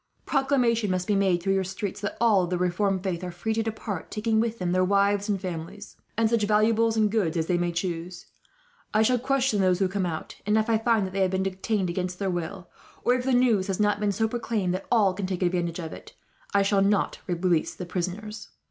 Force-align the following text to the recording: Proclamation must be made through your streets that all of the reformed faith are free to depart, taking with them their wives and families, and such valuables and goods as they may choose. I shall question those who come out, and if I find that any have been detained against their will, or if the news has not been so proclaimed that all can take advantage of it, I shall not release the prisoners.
Proclamation 0.25 0.89
must 0.89 1.05
be 1.05 1.13
made 1.13 1.43
through 1.43 1.53
your 1.53 1.63
streets 1.63 2.01
that 2.01 2.17
all 2.19 2.41
of 2.45 2.49
the 2.49 2.57
reformed 2.57 3.03
faith 3.03 3.23
are 3.23 3.29
free 3.29 3.53
to 3.53 3.61
depart, 3.61 4.09
taking 4.09 4.39
with 4.39 4.57
them 4.57 4.71
their 4.71 4.83
wives 4.83 5.29
and 5.29 5.39
families, 5.39 5.95
and 6.17 6.27
such 6.27 6.41
valuables 6.45 6.97
and 6.97 7.11
goods 7.11 7.37
as 7.37 7.45
they 7.45 7.55
may 7.59 7.71
choose. 7.71 8.25
I 8.95 9.03
shall 9.03 9.19
question 9.19 9.61
those 9.61 9.77
who 9.77 9.87
come 9.87 10.07
out, 10.07 10.37
and 10.43 10.57
if 10.57 10.71
I 10.71 10.79
find 10.79 11.05
that 11.05 11.11
any 11.13 11.21
have 11.21 11.29
been 11.29 11.43
detained 11.43 11.91
against 11.91 12.17
their 12.17 12.31
will, 12.31 12.67
or 13.03 13.13
if 13.13 13.25
the 13.25 13.31
news 13.31 13.67
has 13.67 13.79
not 13.79 13.99
been 13.99 14.11
so 14.11 14.27
proclaimed 14.27 14.73
that 14.73 14.87
all 14.91 15.13
can 15.13 15.27
take 15.27 15.43
advantage 15.43 15.77
of 15.77 15.93
it, 15.93 16.13
I 16.51 16.63
shall 16.63 16.81
not 16.81 17.19
release 17.27 17.75
the 17.75 17.85
prisoners. 17.85 18.49